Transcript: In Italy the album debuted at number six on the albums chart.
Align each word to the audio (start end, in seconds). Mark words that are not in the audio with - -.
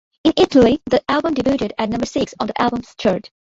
In 0.23 0.33
Italy 0.35 0.79
the 0.87 1.03
album 1.07 1.35
debuted 1.35 1.73
at 1.77 1.89
number 1.91 2.07
six 2.07 2.33
on 2.39 2.47
the 2.47 2.59
albums 2.59 2.95
chart. 2.97 3.29